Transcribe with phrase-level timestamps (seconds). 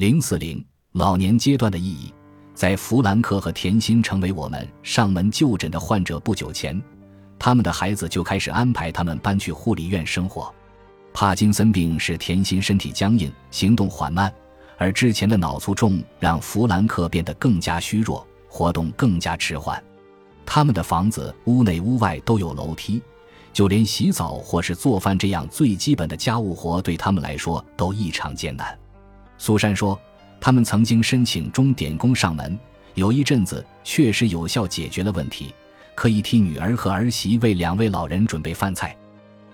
[0.00, 2.10] 零四零老年阶段的意义，
[2.54, 6.82] 在弗兰克和甜心成为我们上门就诊的患者不久前，
[7.38, 10.50] 他们的孩子就开始安排他们搬去护理院生活。
[11.12, 14.32] 帕金森病使甜心身体僵硬，行动缓慢，
[14.78, 19.84] 而之前的脑卒中让弗兰克变得更加虚弱，活动更加迟缓。
[20.46, 23.02] 他们的房子屋内屋外都有楼梯，
[23.52, 28.74] 就连洗澡或是做饭这样最基本的家务活对他们来说都异常艰难。
[29.42, 29.98] 苏珊说，
[30.38, 32.58] 他们曾经申请钟点工上门，
[32.92, 35.54] 有一阵子确实有效解决了问题，
[35.94, 38.94] 可以替女儿和儿媳为两位老人准备饭菜。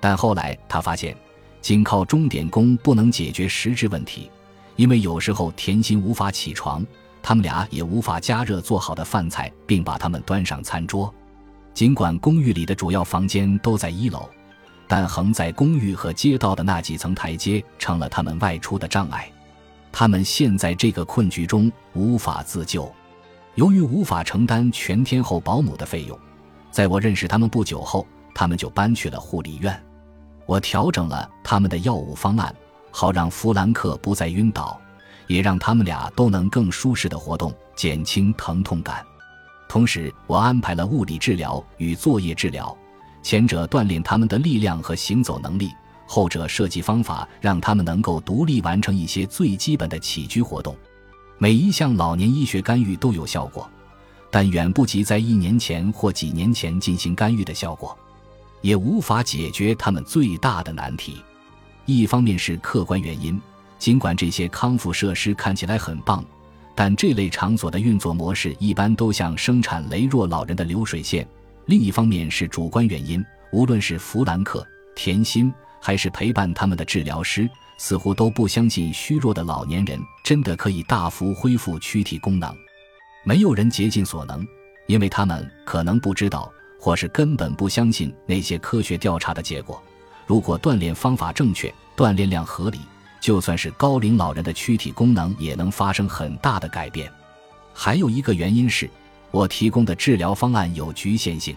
[0.01, 1.17] 但后来他发现。
[1.63, 4.31] 仅靠钟点工不能解决实质问题，
[4.77, 6.87] 因为有时候甜心无法起床，
[7.21, 11.13] 他们俩也无法加热做好的饭菜，并把它们端上餐桌。
[11.75, 14.29] 尽管公寓里的主要房间都在一楼，
[14.87, 19.29] 但横在公寓和街道的那几层台阶成了他们外出的障碍。
[19.99, 22.93] 他们陷在这个困局中无法自救。
[23.55, 26.19] 由于无法承担全天候保姆的费用，
[26.71, 29.83] 在我认识他们不久后，他们就搬去了护理院。
[30.45, 32.55] 我调整了他们的药物方案，
[32.91, 34.79] 好让弗兰克不再晕倒，
[35.29, 39.03] 也让他们俩都能更舒适的活动，减轻疼痛感。
[39.67, 42.77] 同时，我安排了物理治疗与作业治疗，
[43.23, 45.71] 前者锻炼他们的力量和行走能力，
[46.07, 50.75] 后者设计方法让他们能够独立完成一些最基本的起居活动。
[51.39, 53.69] 每一项老年医学干预都有效果，
[54.31, 57.97] 但远不及在一年前或几年前进行干预的效果。
[58.63, 61.23] 也无法解决他们最大的难题。
[61.85, 63.41] 一方面是客观原因，
[63.79, 66.25] 尽管这些康复设施看起来很棒，
[66.75, 71.25] 但这类场所的运作模式一般都像生产羸弱老人的流水线；
[71.67, 75.53] 另一方面是主观原因，无论是弗兰克、甜心，
[75.87, 77.49] 还是陪伴他们的治疗师，
[77.79, 82.53] 似乎都不相信虚弱的老年人真的可以大幅恢复躯体功能。
[83.23, 84.45] 没有人竭尽所能，
[84.89, 86.53] 因为他们可能不知道。
[86.81, 89.81] 或是根本不相信那些科学调查的结果。
[90.27, 92.81] 如果锻炼方法正确，锻炼量合理，
[93.21, 97.09] 就算是高龄老人的躯体功能也能发生很大的改变。
[97.73, 98.91] 还有一个原因是，
[99.31, 101.57] 我提供的治疗方案有局限性。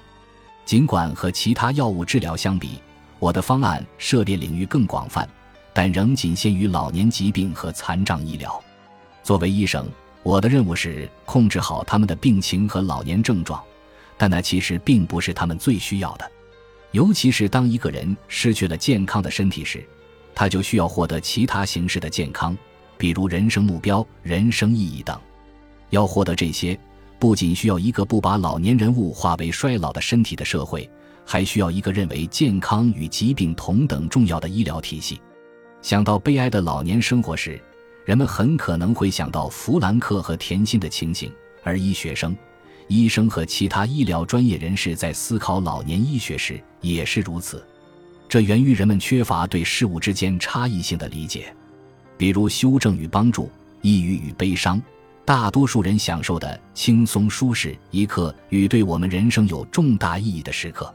[0.66, 2.79] 尽管和其他药物治疗相比，
[3.19, 5.28] 我的方案涉猎领域更广泛，
[5.74, 8.62] 但仍仅限于老年疾病和残障医疗。
[9.22, 9.88] 作为医生，
[10.24, 13.62] 我的任务是控制好他们的病情和老年症状。
[14.18, 16.30] 但那其实并不是他们最需要的，
[16.91, 19.81] 尤其是当一个人失去了健康的身体时，
[20.36, 22.57] 他就需要获得其他形式的健康，
[22.97, 25.18] 比如人生目标、人生意义等。
[25.90, 26.78] 要获得这些，
[27.18, 30.90] 不仅需要一个不把老年人物化为衰老的身体的社会，
[31.31, 35.22] 还需要一个认为健康与疾病同等重要的医疗体系。
[35.79, 37.62] 想到悲哀的老年生活时，
[38.03, 41.31] 人们很可能会想到弗兰克和甜心的情形，
[41.62, 42.35] 而医学生。
[42.88, 47.63] 医生和其他医疗专业人士在思考老年医学时也是如此，
[48.28, 51.56] 这源于人们缺乏对事物之间差异性的理解，
[52.18, 53.51] 比如修正与帮助、
[53.84, 54.81] 抑郁与悲伤，
[55.25, 60.91] 大多数人享受的轻松舒适一刻与对我们人生有重大意义的时刻，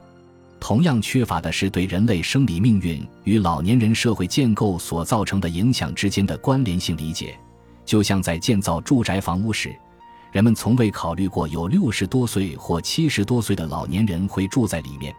[0.64, 7.38] 同样缺乏的是对人类生理命运与老年人社会建构所造成的影响之间的关联性理解，
[7.84, 9.76] 就像在建造住宅房屋时。
[10.32, 15.14] 人们从未考虑过有六十多岁或七十多岁的老年人会住在里面，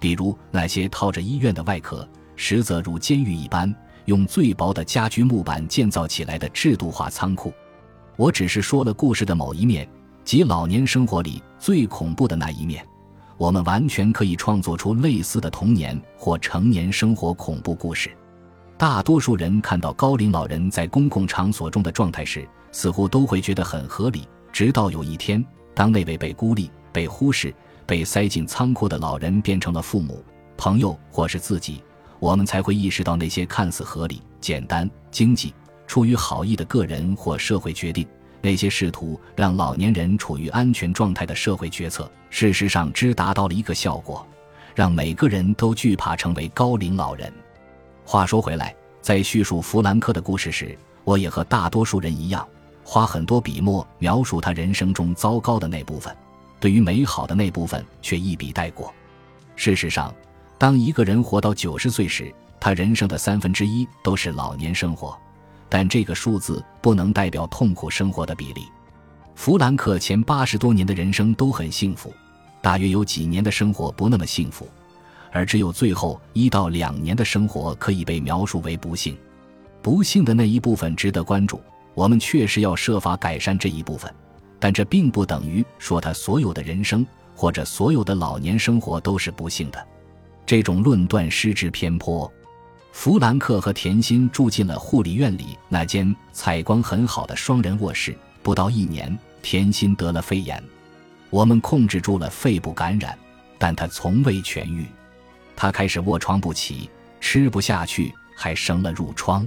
[0.00, 3.70] 比如那些套着医院的外壳，实则如监狱一般
[4.06, 7.52] 用最薄的家居木板建造起来的制度化仓库。
[8.16, 9.86] 我只是说了故事的某一面，
[10.24, 12.82] 即老年生活里最恐怖的那一面。
[13.38, 18.10] 我们完全可以创作出类似的童年或成年生活恐怖故事。
[18.76, 24.28] 大多数人看到高龄老人在公共场所中的状态时，似乎都会觉得很合理。
[24.52, 27.54] 直到有一天，当那位被孤立、被忽视、
[27.86, 30.22] 被塞进仓库的老人变成了父母、
[30.56, 31.80] 朋友或是自己，
[32.18, 35.54] 我们才会意识到那些看似合理、简单、经济、
[35.86, 38.04] 出于好意的个人或社会决定，
[38.40, 44.26] 那些试图让老年人处于安全状态的社会决策，事实上只达到了一个效果：
[44.74, 47.32] 让每个人都惧怕成为高龄老人。
[48.04, 52.46] 话说回来，在叙述弗兰克的故事时，我也和大多数人一样。
[52.84, 56.16] 花很多笔墨描述他人生中糟糕的那部分，
[56.58, 58.94] 对于美好的那部分却一笔带过。
[59.56, 60.14] 事实上，
[60.56, 65.18] 当一个人活到九十岁时，他人生的三分之一都是老年生活，
[65.68, 68.62] 但这个数字不能代表痛苦生活的比例。
[69.34, 72.12] 弗兰克前八十多年的人生都很幸福，
[72.60, 74.68] 大约有几年的生活不那么幸福，
[75.30, 79.16] 而只有最后一到两年的生活可以被描述为不幸。
[79.80, 81.60] 不幸的那一部分值得关注。
[81.94, 84.12] 我们确实要设法改善这一部分，
[84.60, 87.04] 但这并不等于说他所有的人生
[87.34, 89.84] 或者所有的老年生活都是不幸的。
[90.46, 92.32] 这种论断失之偏颇。
[93.00, 98.12] 弗兰克和甜心住进了护理院里那间采光很好的双人卧室。
[98.42, 100.60] 不到一年，甜心得了肺炎，
[101.30, 103.16] 我们控制住了肺部感染，
[103.56, 104.84] 但他从未痊愈。
[105.54, 106.90] 他开始卧床不起，
[107.20, 109.46] 吃不下去，还生了褥疮。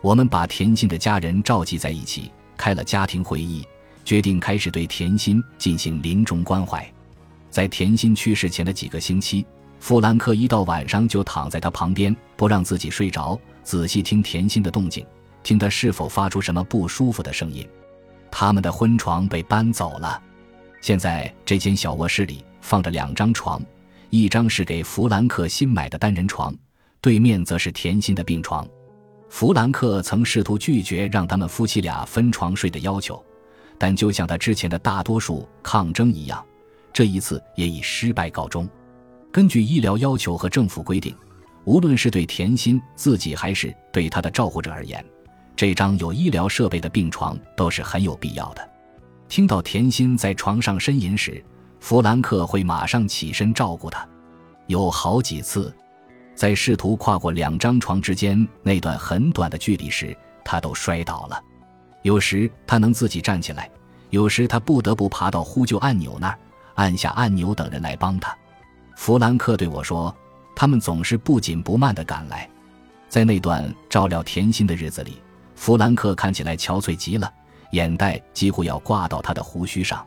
[0.00, 3.68] 我们把甜心的家人召集在一起，开了家庭会议，
[4.02, 6.90] 决定开始对甜心进行临终关怀。
[7.50, 9.44] 在甜心去世前的几个星期。
[9.80, 15.06] 弗兰克一到晚上就躺在他旁边，不让自己睡着，仔细听甜心的动静，
[15.42, 17.66] 听他是否发出什么不舒服的声音。
[18.30, 20.20] 他们的婚床被搬走了，
[20.80, 23.62] 现在这间小卧室里放着两张床，
[24.10, 26.54] 一张是给弗兰克新买的单人床，
[27.00, 28.68] 对面则是甜心的病床。
[29.30, 33.22] 弗兰克曾试图拒绝让他们夫妻俩分床睡的要求，
[33.78, 36.44] 但就像他之前的大多数抗争一样，
[36.92, 38.68] 这一次也以失败告终。
[39.30, 41.14] 根据医疗要求和政府规定，
[41.64, 45.04] 无论是对甜心自己还是对他的照顾者而言，
[45.54, 48.68] 这张有医疗设备的病床都是很有必要的。
[49.28, 51.44] 听到甜心在床上呻吟时，
[51.80, 54.08] 弗兰克会马上起身照顾她。
[54.66, 55.74] 有好几次，
[56.34, 61.38] 在试图跨过两张床之间那段很短的距离时，他都摔倒了。
[62.02, 63.70] 有时他能自己站起来，
[64.08, 66.38] 有时他不得不爬到呼救按钮那儿，
[66.76, 68.34] 按下按钮等人来帮他。
[68.98, 70.14] 弗兰克对我说
[70.56, 72.50] ：“他们总是不紧不慢地赶来，
[73.08, 75.22] 在那段照料甜心的日子里，
[75.54, 77.32] 弗兰克看起来憔悴极了，
[77.70, 80.04] 眼袋几乎要挂到他的胡须上。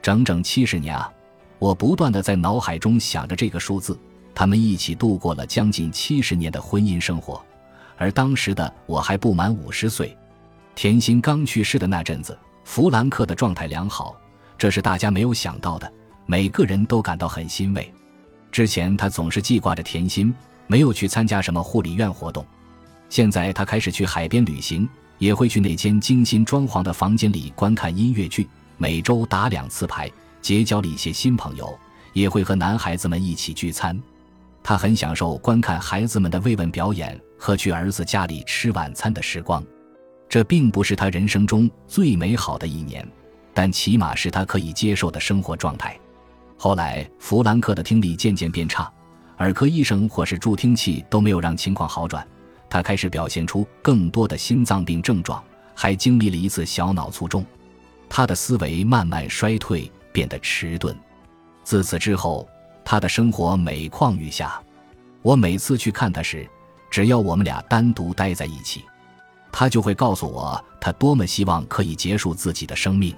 [0.00, 1.12] 整整七十年啊！
[1.58, 3.96] 我不断地在脑海中想着这个数字。
[4.34, 7.44] 他们一起度过了将近七十年的婚姻生活，
[7.98, 10.16] 而当时的我还不满五十岁。
[10.74, 14.16] 甜心刚去世的那阵子，弗兰克的状态良好，
[14.56, 15.92] 这是大家没有想到的，
[16.24, 17.92] 每个人都感到很欣慰。”
[18.52, 20.32] 之前他总是记挂着甜心，
[20.66, 22.46] 没有去参加什么护理院活动。
[23.08, 28.46] 现在他开始去海边旅行，也会去那间精心装潢的房间里观看音乐剧，
[28.76, 30.10] 每周打两次牌，
[30.42, 31.76] 结交了一些新朋友，
[32.12, 33.98] 也会和男孩子们一起聚餐。
[34.62, 39.64] 他很享受观看孩子们的慰问表演和去儿子家里吃晚餐的时光。
[40.28, 43.06] 这并不是他人生中最美好的一年，
[43.54, 45.98] 但起码是他可以接受的生活状态。
[46.64, 48.88] 后来，弗兰克的听力渐渐变差，
[49.38, 52.24] 耳科医生或是助听器都没有让情况好转。
[52.70, 55.42] 他开始表现出更多的心脏病症状，
[55.74, 57.44] 还经历了一次小脑卒中。
[58.08, 60.96] 他的思维慢慢衰退，变得迟钝。
[61.64, 62.48] 自此之后，
[62.84, 64.62] 他的生活每况愈下。
[65.20, 66.48] 我每次去看他时，
[66.88, 68.84] 只要我们俩单独待在一起，
[69.50, 73.12] 他就会告诉我他多么希望可以结束自己的生命。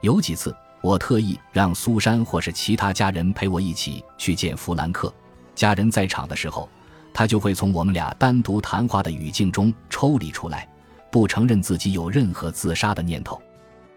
[0.00, 0.54] 有几次。
[0.80, 5.12] 我特意让苏珊或是其他家人陪我一起去见弗兰克。
[5.54, 6.68] 家人在场的时候，
[7.12, 10.68] 他就会从我们俩单独谈话的语境中抽离出来，
[11.10, 13.40] 不承认自己有任何自杀的念头。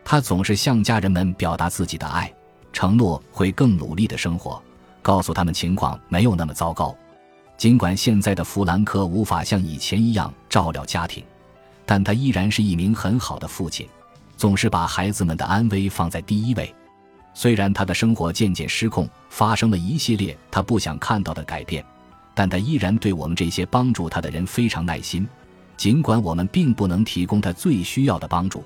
[0.03, 2.33] 他总是向家人们表达自己的爱，
[2.73, 4.59] 承诺会更努力的生活，
[5.03, 6.95] 告诉他们情况没有那么糟糕。
[7.57, 11.23] 尽管现在的弗兰克无法像以前一样照料家庭，
[11.85, 13.87] 但他依然是一名很好的父亲。
[14.41, 16.73] 总是把孩子们的安危放在第一位，
[17.31, 21.85] 虽然他的生活渐渐失控，发生了一系列他不想看到的改变，
[22.33, 25.29] 但他依然对我们这些帮助他的人非常耐心，
[25.77, 28.63] 尽管我们并不能提供他最需要的帮助。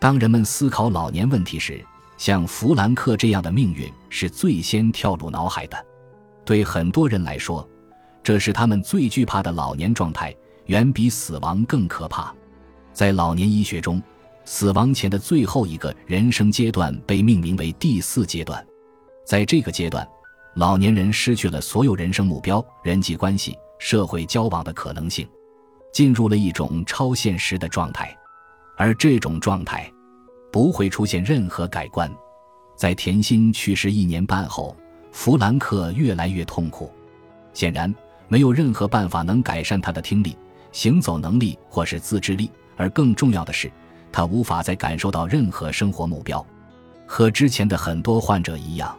[0.00, 1.80] 当人们思考老年问题时，
[2.16, 5.86] 像弗兰克这样的命运是最先跳入脑海的。
[6.44, 7.64] 对很多人来说，
[8.20, 10.34] 这是他们最惧怕的老年状态，
[10.66, 12.34] 远比死亡更可怕。
[12.92, 14.02] 在老年医学中。
[14.44, 18.64] 死亡前的最后一个人生阶段被命名为第四阶段，
[19.24, 20.06] 在这个阶段，
[20.54, 25.26] 老年人失去了所有人生目标、人际关系、社会交往的可能性，
[25.92, 28.14] 进入了一种超现实的状态，
[28.76, 29.90] 而这种状态
[30.52, 32.10] 不会出现任何改观。
[32.76, 34.76] 在甜心去世一年半后，
[35.10, 36.92] 弗兰克越来越痛苦，
[37.54, 37.92] 显然
[38.28, 40.36] 没有任何办法能改善他的听力、
[40.70, 43.72] 行走能力或是自制力，而更重要的是。
[44.14, 46.46] 他无法再感受到任何生活目标，
[47.04, 48.96] 和之前的很多患者一样。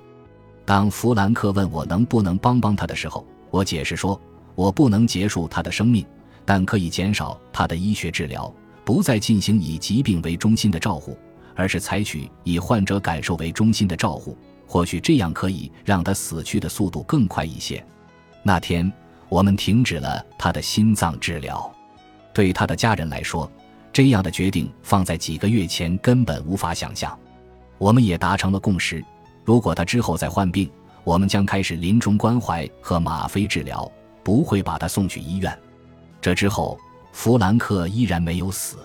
[0.66, 4.20] 当弗兰克问我能不能帮帮他的时候，我解释说，
[4.56, 6.06] 我不能结束他的生命，
[6.44, 8.54] 但可以减少他的医学治疗，
[8.84, 11.18] 不再进行以疾病为中心的照护，
[11.56, 14.38] 而是采取以患者感受为中心的照护。
[14.68, 17.82] 或许这样可以让他死去的速度更快一些。
[18.44, 18.92] 那天，
[19.30, 21.74] 我们停止了他的心脏治疗。
[22.34, 23.50] 对他的家人来说。
[23.96, 27.18] 这样的决定放在几个月前根本无法想象。
[27.78, 29.02] 我们也达成了共识：
[29.46, 30.70] 如果他之后再患病，
[31.06, 33.90] 我们将开始临终关怀和吗啡治疗，
[34.22, 35.58] 不会把他送去医院。
[36.20, 36.78] 这之后，
[37.14, 38.80] 弗兰克依然没有死，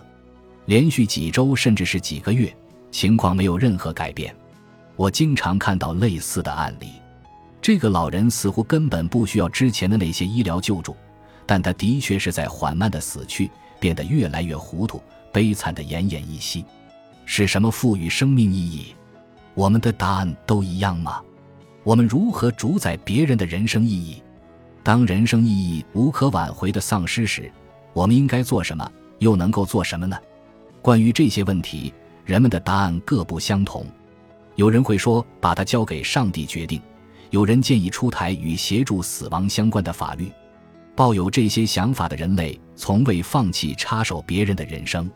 [0.66, 2.56] 连续几周甚至是几个月，
[2.92, 4.32] 情况没有任何改变。
[4.94, 6.86] 我经常看到类似的案例。
[7.60, 10.94] 这个老人似乎根本不需要之前的那些医疗救助，
[11.46, 16.64] 但他的确是在缓慢的死去，变得越来越糊涂，悲惨的奄奄一息。
[17.24, 18.94] 是什么赋予生命意义？
[19.54, 21.20] 我们的答案都一样吗？
[21.82, 24.22] 我们如何主宰别人的人生意义？
[24.82, 27.50] 当人生意义无可挽回的丧失时，
[27.92, 28.88] 我们应该做什么？
[29.18, 30.16] 又能够做什么呢？
[30.82, 31.92] 关于这些问题，
[32.24, 33.84] 人们的答案各不相同。
[34.56, 36.80] 有人会说，把它交给上帝决定。
[37.30, 40.32] 有人建议出台与协助死亡相关的法律。
[41.00, 45.10] 抱有这些想法的人类从未放弃插手别人的人生，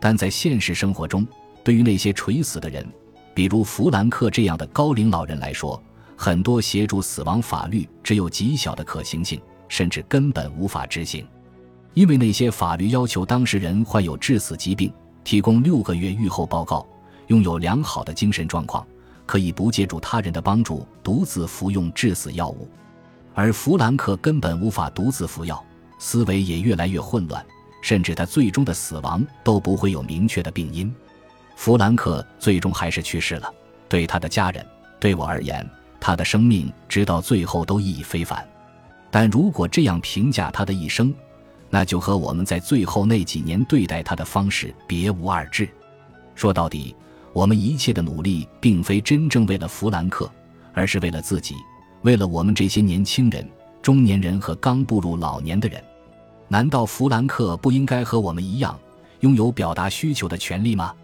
[0.00, 1.26] 但在现实生活中，
[1.64, 2.86] 对于那些垂死的人，
[3.34, 5.82] 比如弗兰克这样的高龄老人来说，
[6.16, 11.26] 很多协助死亡法律只有极小的可行性，甚至根本无法执行。
[11.94, 14.92] 因为那些法律要求当事人患有致死疾病，
[15.24, 16.86] 提供六个月预后报告，
[17.26, 18.86] 拥有良好的精神状况。
[19.26, 22.68] 可以不借助他人的帮助独自服用致死药物，
[23.36, 25.62] 而弗兰克根本无法独自服药，
[25.98, 27.44] 思维也越来越混乱，
[27.82, 30.90] 甚至他最终的死亡都不会有明确的病因。
[31.54, 33.52] 弗兰克最终还是去世了。
[33.90, 34.66] 对他的家人，
[34.98, 35.68] 对我而言，
[36.00, 38.42] 他的生命直到最后都意义非凡。
[39.10, 41.14] 但如果这样评价他的一生，
[41.68, 45.68] 那就和我们在最后那几年对待他的方式别无二致。
[46.34, 46.96] 说到底。
[47.34, 50.26] 我们一切的努力，并非真正为了弗兰克，
[50.72, 51.54] 而是为了自己，
[52.06, 53.44] 为了我们这些年轻人、
[53.82, 55.82] 中年人和刚步入老年的人。
[56.46, 58.78] 难道弗兰克不应该和我们一样，
[59.22, 60.94] 拥有表达需求的权利吗？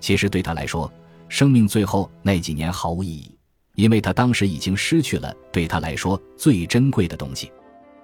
[0.00, 0.92] 其实对他来说，
[1.28, 3.30] 生命最后那几年毫无意义，
[3.76, 7.52] 因为他当时已经失去了对他来说最珍贵的东西。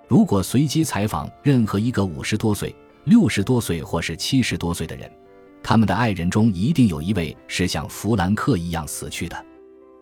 [0.06, 2.72] 如果随机采访任何一个五十多岁、
[3.02, 5.10] 六十多岁或是七十多岁的人，
[5.64, 9.46] 他们的爱人中一定有一位是像弗兰克一样死去的。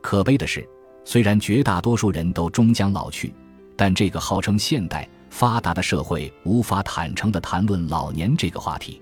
[0.03, 0.69] 可悲的是，
[1.05, 3.33] 虽然绝大多数人都终将老去，
[3.77, 9.01] 但这个号称现代发达的社会无法坦诚地谈论老年这个话题。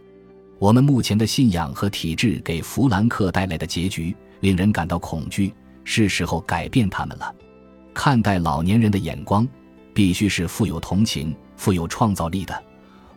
[0.59, 5.53] 我们目前的信仰和体制给弗兰克带来的结局令人感到恐惧。
[5.85, 7.35] 是时候改变他们了。
[7.93, 9.45] 看待老年人的眼光，
[9.93, 12.63] 必须是富有同情、富有创造力的。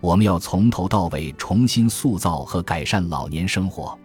[0.02, 3.96] 我们要从头到尾重新塑造和改善老年生活，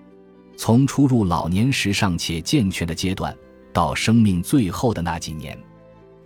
[0.59, 3.35] 从初入老年时尚且健全的阶段，
[3.73, 5.59] 到生命最后的那几年。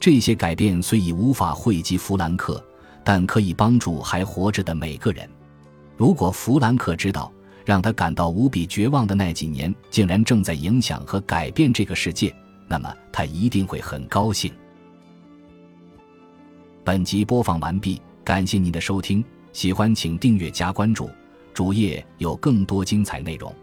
[0.00, 2.62] 这些改变虽已无法惠及弗兰克，
[3.02, 5.28] 但可以帮助还活着的每个人。
[5.96, 7.32] 如果弗兰克知道，
[7.64, 12.34] 让他感到无比绝望的那几年竟然正在影响和改变这个世界，
[12.68, 14.52] 那么他一定会很高兴。
[16.82, 19.24] 本集播放完毕，感谢您的收听。
[19.54, 21.08] 喜欢请订阅加关注，
[21.54, 23.54] 主页有更多精彩内容。